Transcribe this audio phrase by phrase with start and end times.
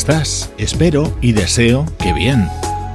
[0.00, 0.50] Estás?
[0.56, 2.48] Espero y deseo que bien.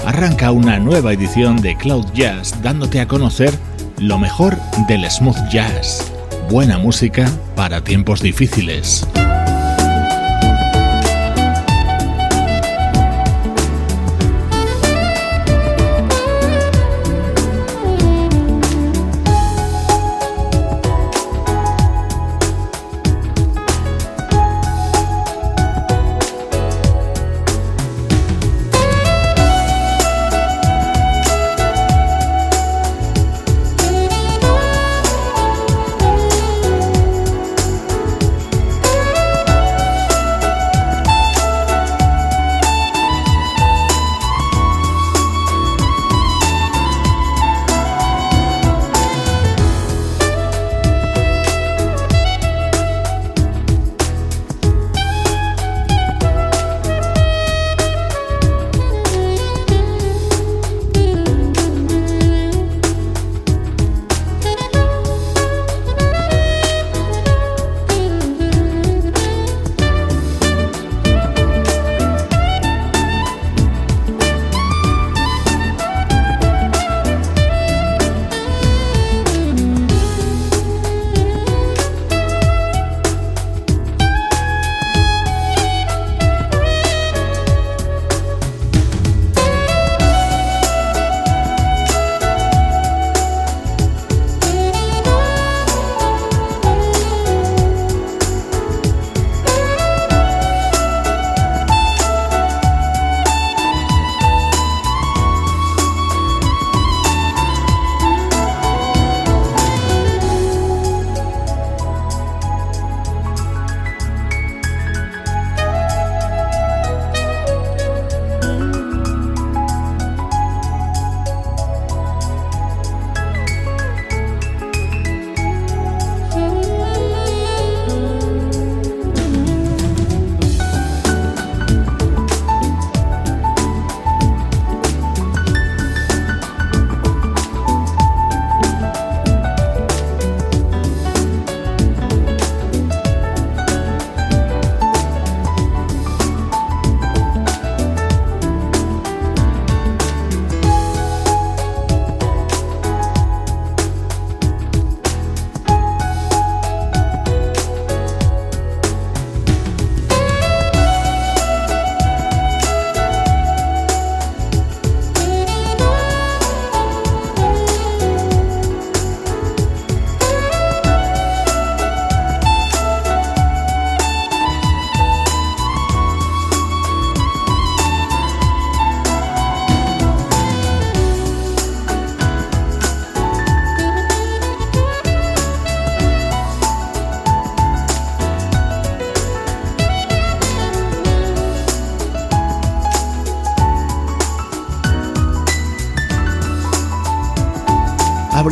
[0.07, 3.53] Arranca una nueva edición de Cloud Jazz dándote a conocer
[3.99, 6.11] lo mejor del smooth jazz.
[6.49, 9.05] Buena música para tiempos difíciles.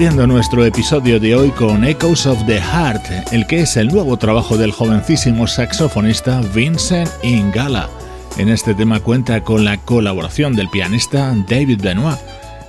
[0.04, 4.18] Abriendo nuestro episodio de hoy con Echoes of the Heart, el que es el nuevo
[4.18, 7.90] trabajo del jovencísimo saxofonista Vincent Ingala.
[8.38, 12.20] En este tema cuenta con la colaboración del pianista David Benoit.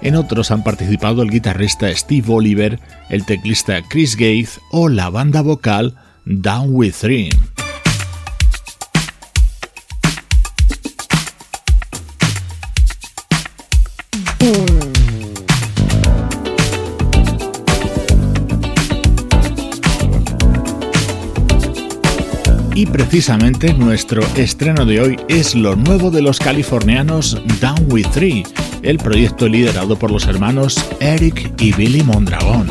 [0.00, 2.78] En otros han participado el guitarrista Steve Oliver,
[3.08, 5.96] el teclista Chris Gates o la banda vocal
[6.26, 7.30] Down With Three.
[22.94, 28.44] Precisamente nuestro estreno de hoy es lo nuevo de los californianos Down With Three,
[28.82, 32.70] el proyecto liderado por los hermanos Eric y Billy Mondragón.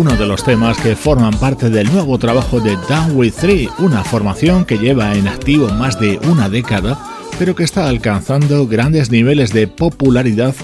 [0.00, 4.64] De los temas que forman parte del nuevo trabajo de Down With Three, una formación
[4.64, 6.98] que lleva en activo más de una década,
[7.38, 10.54] pero que está alcanzando grandes niveles de popularidad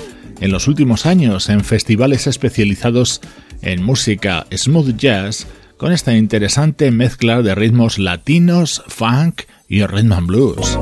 [0.40, 3.20] en los últimos años en festivales especializados
[3.60, 5.46] en música smooth jazz,
[5.76, 10.78] con esta interesante mezcla de ritmos latinos, funk y rhythm and blues.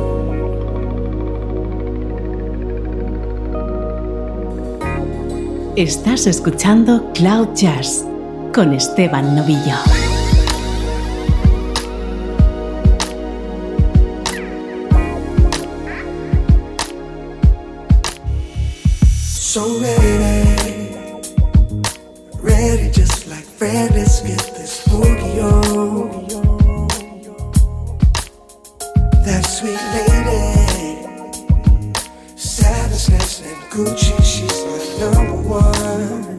[5.74, 8.06] Estás escuchando Cloud Jazz
[8.54, 9.76] con Esteban Novillo.
[19.26, 20.94] So ready,
[22.40, 26.28] ready just like Fred, let's get this boogie on.
[29.24, 31.02] That sweet lady,
[32.36, 36.33] sadness and Gucci, she's my number one.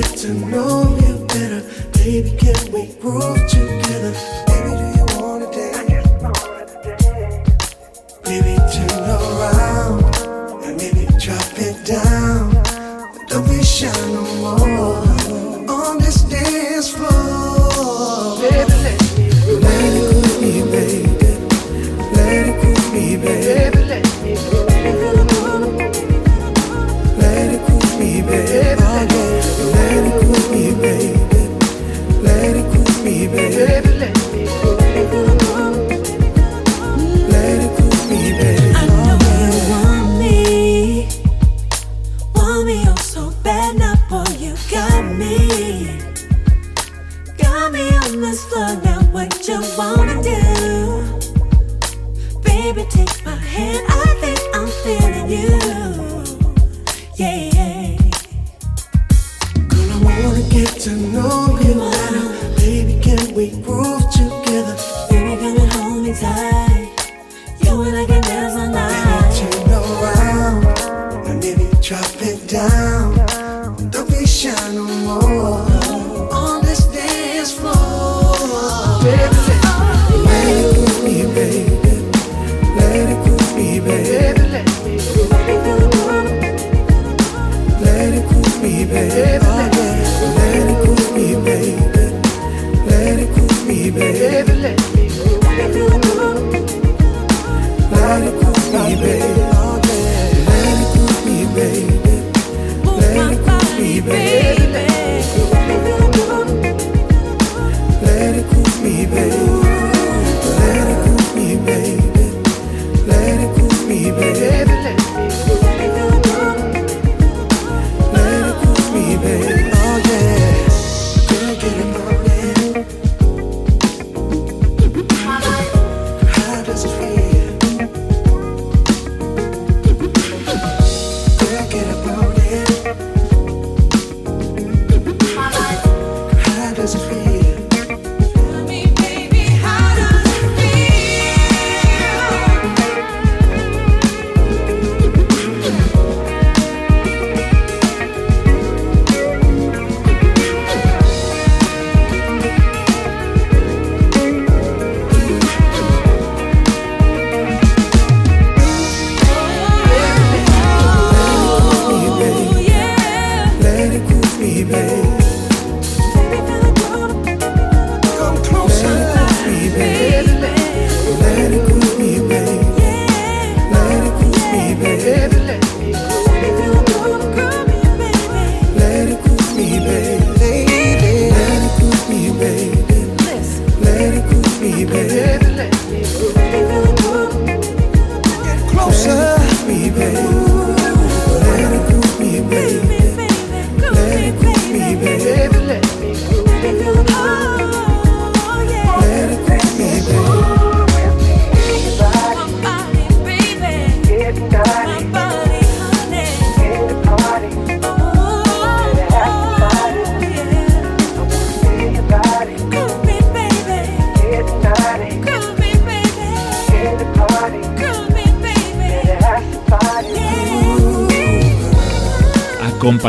[0.00, 1.60] Get to know you better.
[1.94, 4.47] Baby, can we groove together?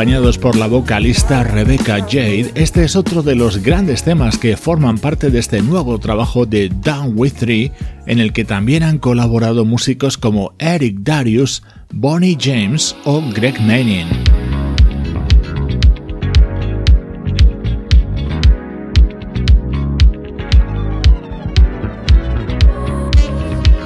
[0.00, 4.96] acompañados por la vocalista Rebecca Jade, este es otro de los grandes temas que forman
[4.96, 7.70] parte de este nuevo trabajo de Down With Three,
[8.06, 14.06] en el que también han colaborado músicos como Eric Darius, Bonnie James o Greg Manning.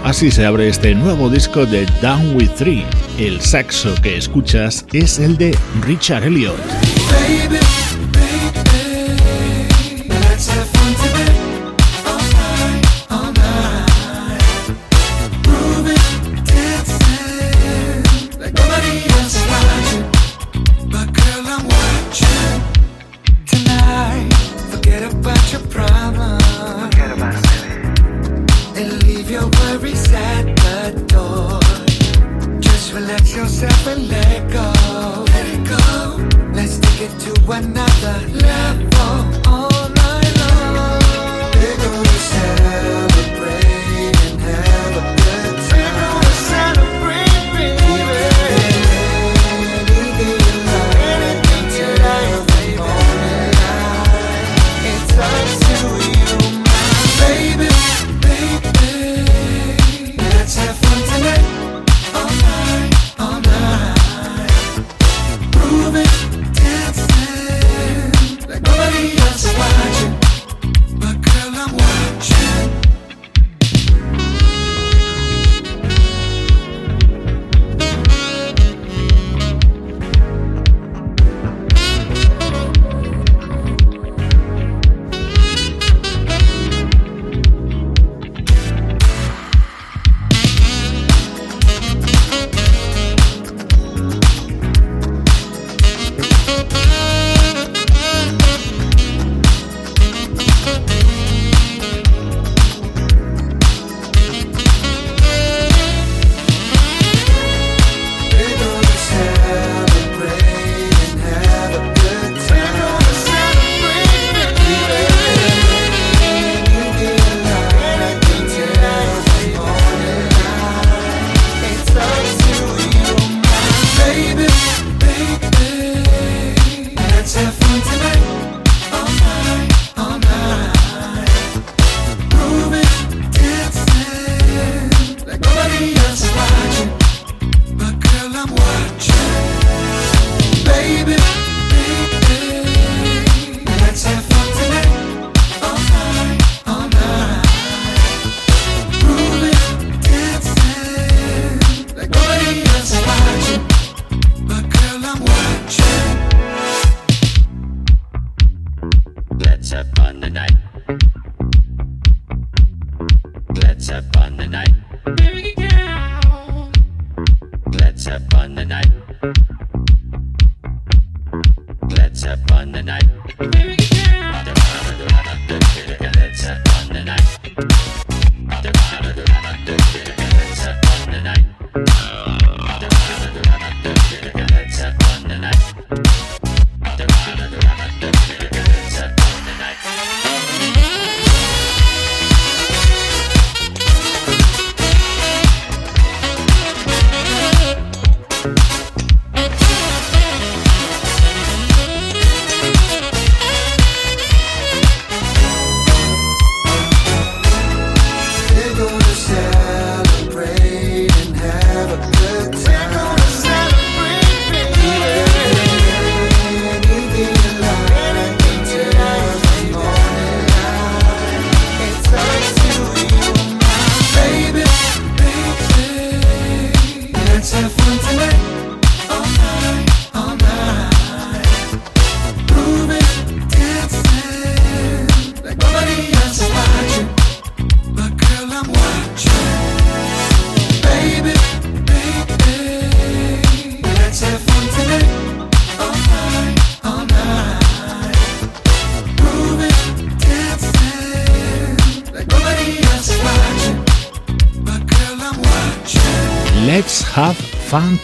[0.04, 2.85] Así se abre este nuevo disco de Down With Three.
[3.18, 7.63] El saxo que escuchas es el de Richard Elliot.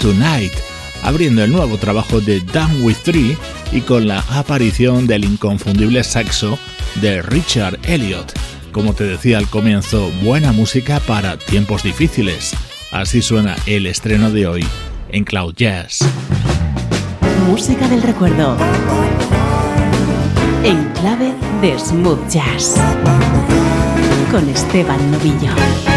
[0.01, 0.53] Tonight,
[1.03, 3.37] abriendo el nuevo trabajo de Down With Three
[3.71, 6.59] y con la aparición del inconfundible saxo
[6.97, 8.33] de Richard Elliot.
[8.73, 12.55] Como te decía al comienzo, buena música para tiempos difíciles.
[12.93, 14.67] Así suena el estreno de hoy
[15.11, 15.99] en Cloud Jazz.
[17.47, 18.57] Música del recuerdo.
[20.65, 22.77] En clave de smooth jazz.
[24.31, 25.90] Con Esteban Novillo.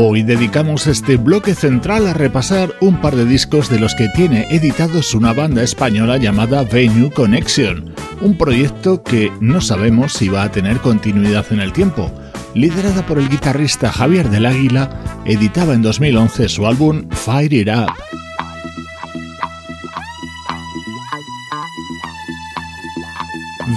[0.00, 4.46] Hoy dedicamos este bloque central a repasar un par de discos de los que tiene
[4.48, 10.52] editados una banda española llamada Venue Connection, un proyecto que no sabemos si va a
[10.52, 12.12] tener continuidad en el tiempo.
[12.54, 14.88] Liderada por el guitarrista Javier del Águila,
[15.24, 17.92] editaba en 2011 su álbum Fire It Up.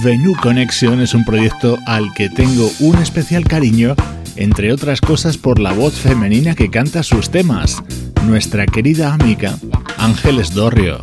[0.03, 3.95] Venue Connection es un proyecto al que tengo un especial cariño
[4.41, 7.83] entre otras cosas por la voz femenina que canta sus temas,
[8.25, 9.57] nuestra querida amiga
[9.97, 10.99] Ángeles Dorrio.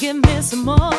[0.00, 0.92] Give me some more.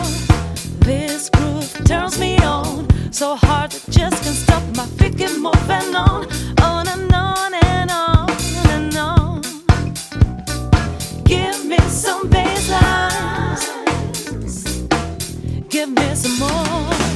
[0.81, 2.85] This groove turns me on.
[3.13, 6.27] So hard that just can't stop my feet keep moving on.
[6.61, 8.29] On and on and on
[8.67, 9.41] and on.
[11.23, 13.71] Give me some bass lines.
[15.69, 17.08] Give me some more.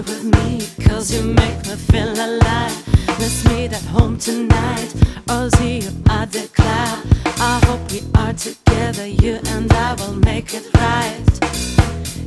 [0.00, 2.76] Me cause you make me feel alive.
[3.20, 4.94] Let's meet at home tonight
[5.28, 7.04] or see you at the club.
[7.38, 11.22] I hope we are together, you and I will make it right.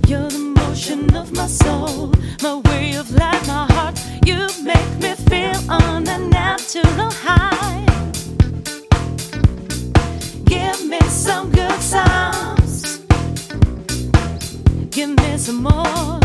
[0.08, 4.00] You're the motion of my soul, my way of life, my heart.
[4.26, 7.86] You make me feel on a natural high.
[10.46, 13.00] Give me some good sounds.
[14.92, 16.20] Give me some more.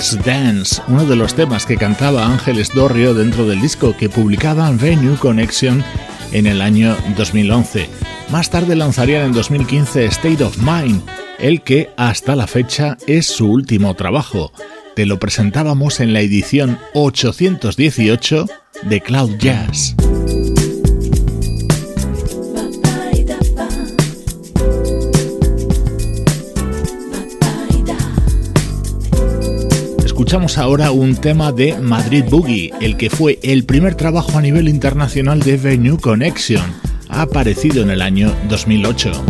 [0.00, 5.18] Dance, uno de los temas que cantaba Ángeles Dorrio dentro del disco que publicaba Venue
[5.18, 5.84] Connection
[6.32, 7.86] en el año 2011.
[8.30, 11.02] Más tarde lanzarían en 2015 State of Mind,
[11.38, 14.52] el que hasta la fecha es su último trabajo.
[14.96, 18.46] Te lo presentábamos en la edición 818
[18.84, 19.96] de Cloud Jazz.
[30.30, 34.68] Escuchamos ahora un tema de Madrid Boogie, el que fue el primer trabajo a nivel
[34.68, 36.62] internacional de Venue Connection.
[37.08, 39.24] Ha aparecido en el año 2008.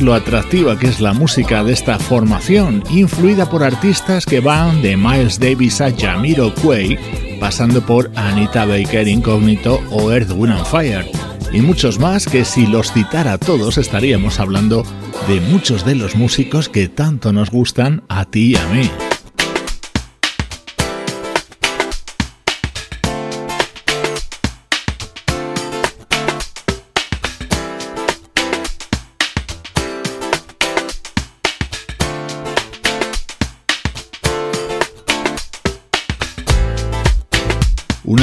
[0.00, 4.96] Lo atractiva que es la música de esta formación, influida por artistas que van de
[4.96, 11.10] Miles Davis a Jamiro Quay, pasando por Anita Baker Incognito o Earth, Wind Fire,
[11.52, 14.84] y muchos más que si los citara todos estaríamos hablando
[15.28, 19.09] de muchos de los músicos que tanto nos gustan a ti y a mí.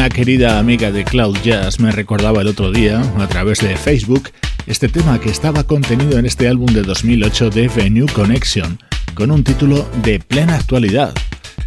[0.09, 4.29] Querida amiga de Cloud Jazz me recordaba el otro día, a través de Facebook,
[4.65, 8.79] este tema que estaba contenido en este álbum de 2008 de Venue Connection,
[9.13, 11.13] con un título de plena actualidad.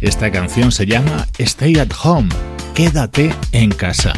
[0.01, 2.29] Esta canción se llama Stay at Home,
[2.73, 4.13] quédate en casa.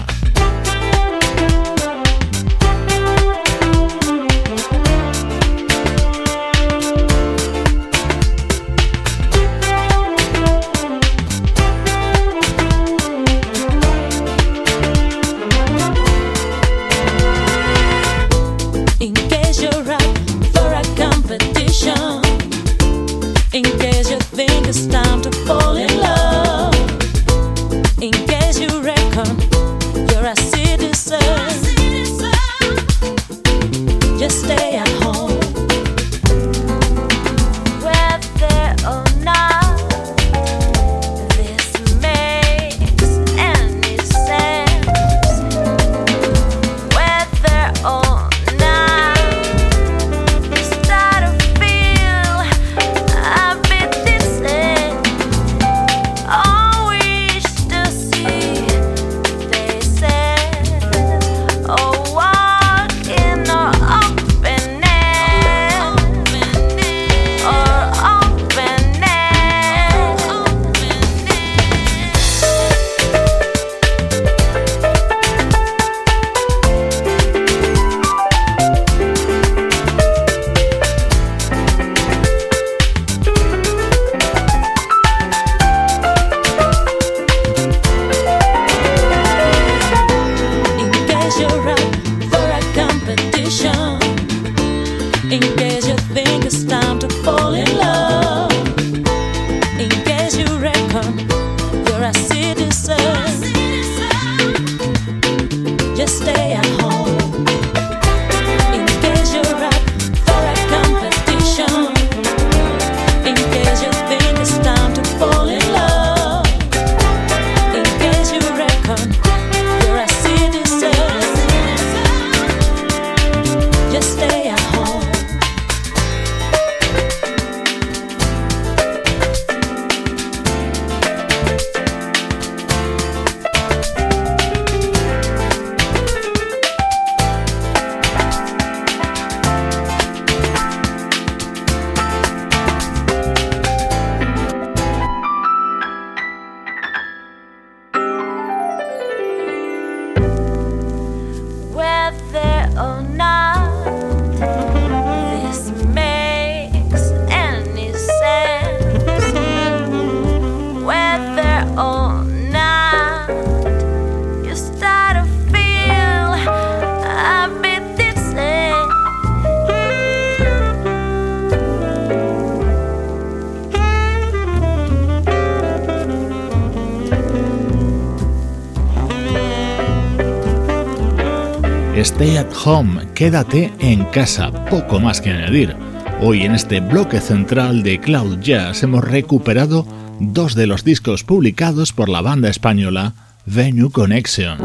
[181.96, 185.76] Stay at home, quédate en casa, poco más que añadir.
[186.22, 189.86] Hoy en este bloque central de Cloud Jazz hemos recuperado
[190.20, 193.14] dos de los discos publicados por la banda española
[193.46, 194.58] Venue Connection.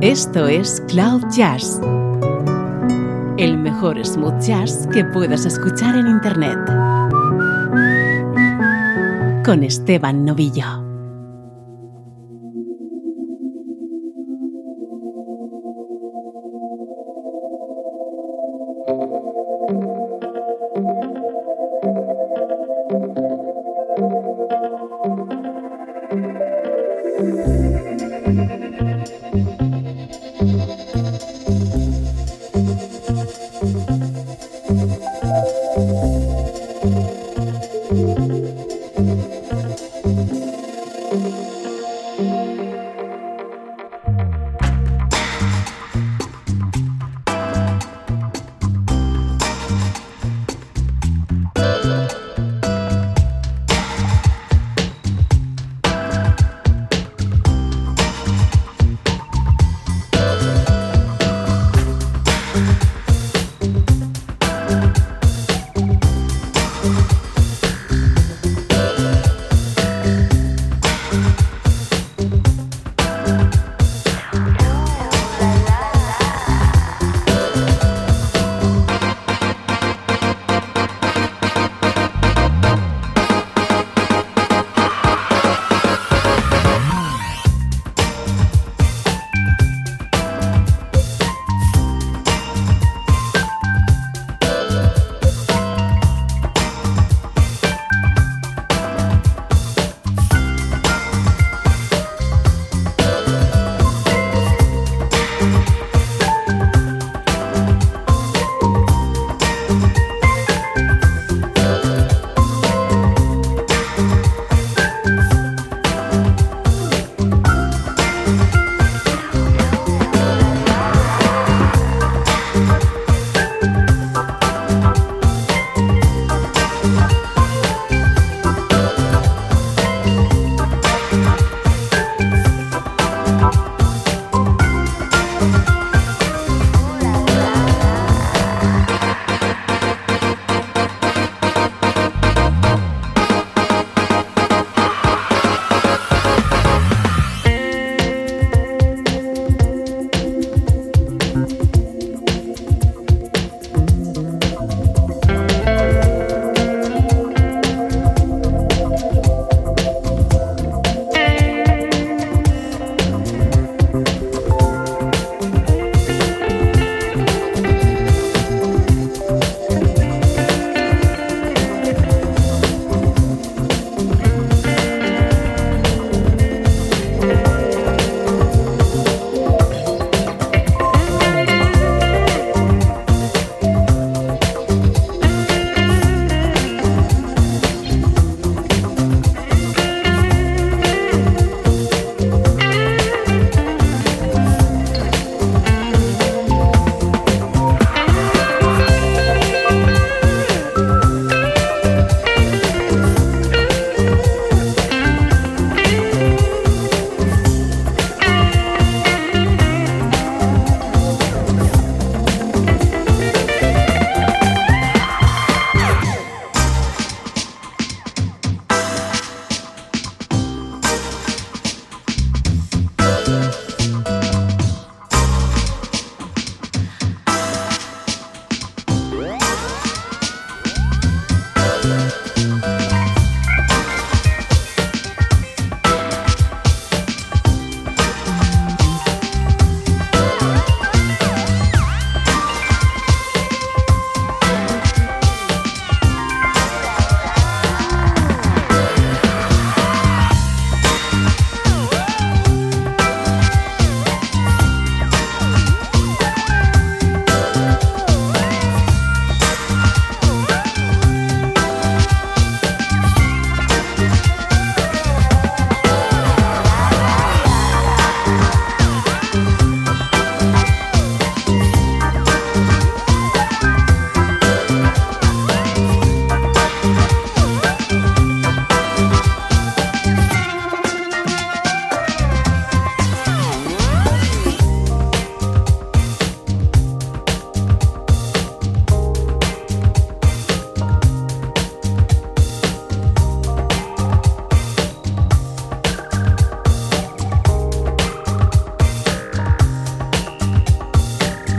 [0.00, 1.80] Esto es Cloud Jazz,
[3.38, 6.58] el mejor smooth jazz que puedas escuchar en Internet.
[9.44, 10.81] Con Esteban Novillo.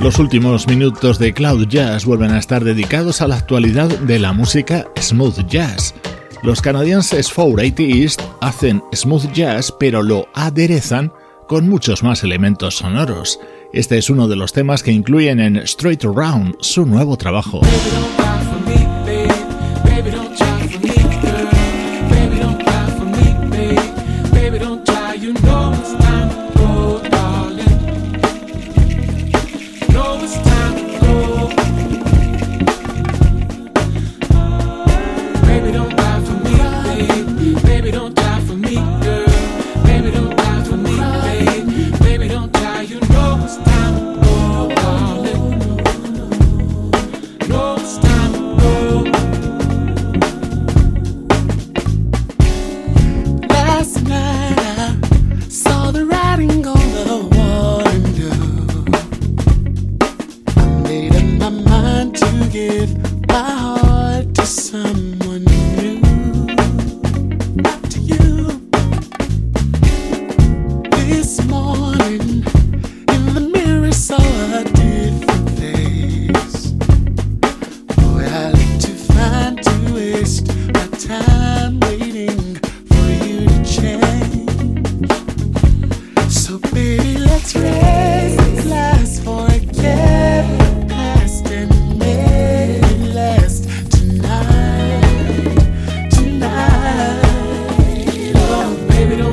[0.03, 4.33] Los últimos minutos de Cloud Jazz vuelven a estar dedicados a la actualidad de la
[4.33, 5.95] música smooth jazz.
[6.41, 11.13] Los canadienses 480 East hacen smooth jazz pero lo aderezan
[11.47, 13.39] con muchos más elementos sonoros.
[13.71, 17.61] Este es uno de los temas que incluyen en Straight Around, su nuevo trabajo.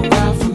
[0.03, 0.50] Baby,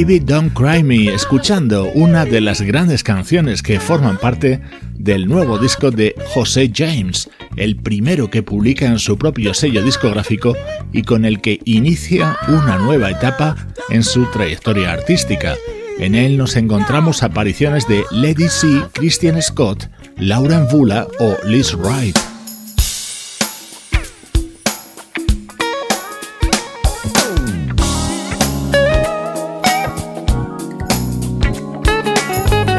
[0.00, 4.60] Baby Don't Cry Me, escuchando una de las grandes canciones que forman parte
[4.94, 7.28] del nuevo disco de José James,
[7.60, 10.56] el primero que publica en su propio sello discográfico
[10.92, 13.54] y con el que inicia una nueva etapa
[13.90, 15.54] en su trayectoria artística.
[15.98, 22.29] En él nos encontramos apariciones de Lady C, Christian Scott, Lauren Vula o Liz Wright.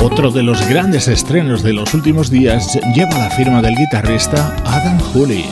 [0.01, 4.99] Otro de los grandes estrenos de los últimos días lleva la firma del guitarrista Adam
[4.99, 5.45] Hooley.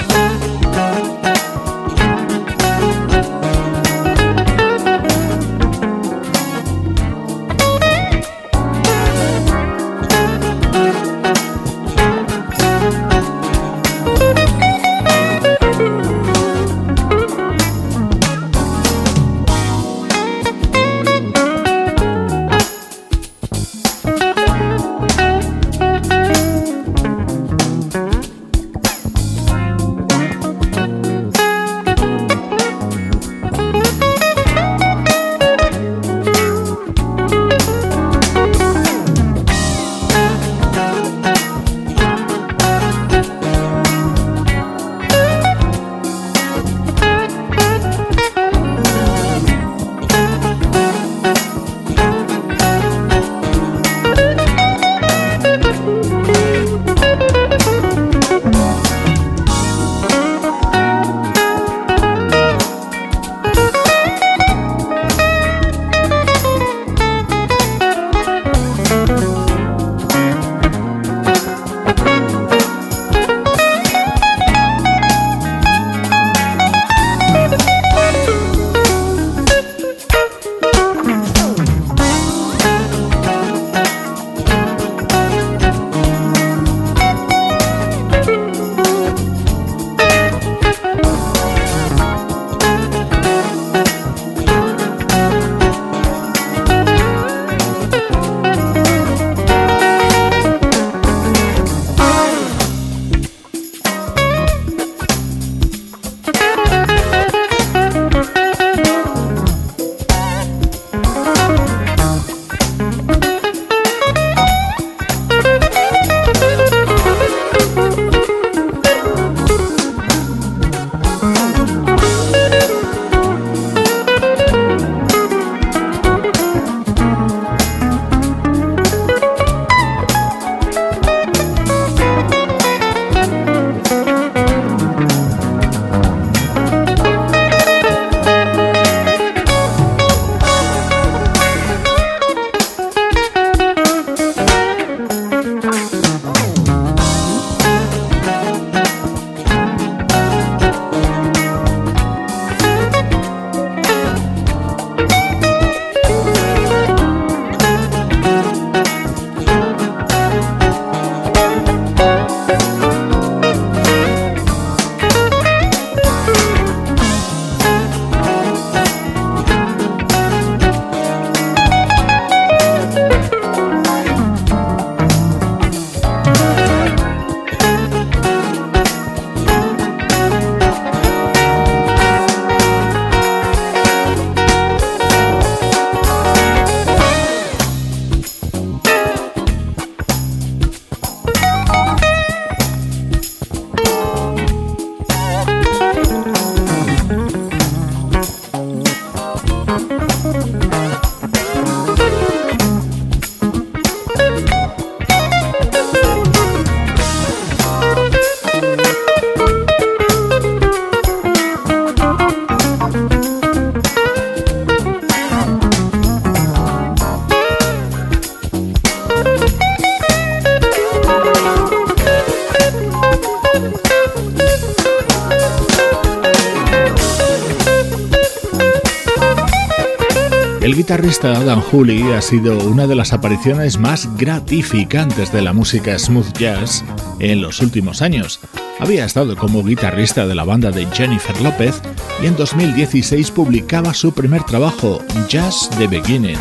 [231.09, 236.37] Guitarrista Adam Hooley ha sido una de las apariciones más gratificantes de la música smooth
[236.37, 236.85] jazz
[237.17, 238.39] en los últimos años.
[238.79, 241.81] Había estado como guitarrista de la banda de Jennifer López
[242.21, 244.99] y en 2016 publicaba su primer trabajo,
[245.31, 246.37] Just the Beginning.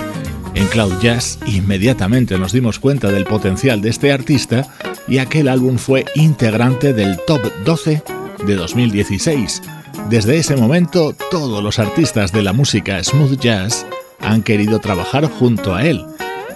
[0.53, 4.69] En Cloud Jazz inmediatamente nos dimos cuenta del potencial de este artista
[5.09, 8.03] y aquel álbum fue integrante del Top 12
[8.47, 9.62] de 2016.
[10.11, 13.87] Desde ese momento, todos los artistas de la música smooth jazz
[14.29, 16.05] han querido trabajar junto a él.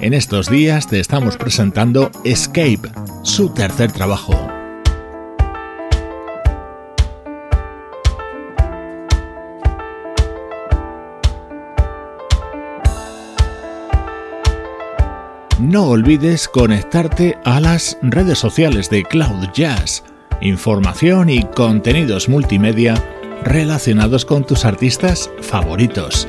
[0.00, 2.90] En estos días te estamos presentando Escape,
[3.22, 4.34] su tercer trabajo.
[15.58, 20.02] No olvides conectarte a las redes sociales de Cloud Jazz,
[20.40, 22.94] información y contenidos multimedia
[23.44, 26.28] relacionados con tus artistas favoritos.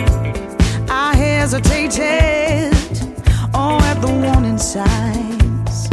[1.41, 2.71] Hesitated,
[3.55, 5.87] oh, at the warning signs.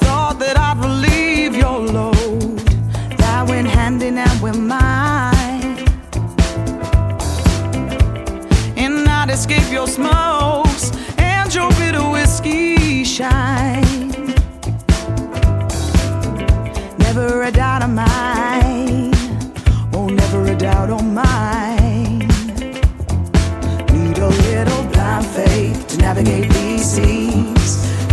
[0.00, 2.58] Thought that I'd relieve your load.
[3.18, 5.76] That went hand in hand with mine.
[8.78, 13.61] And I'd escape your smokes and your bitter whiskey shine.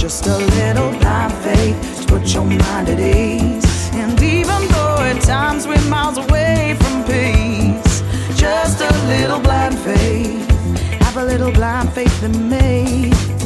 [0.09, 3.91] Just a little blind faith to put your mind at ease.
[3.93, 8.01] And even though at times we're miles away from peace,
[8.33, 10.49] just a little blind faith.
[11.01, 13.38] Have a little blind faith in me.